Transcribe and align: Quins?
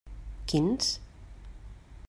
Quins? 0.51 0.87